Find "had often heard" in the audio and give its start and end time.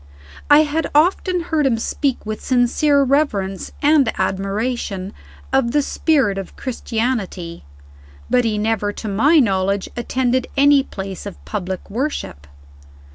0.63-1.67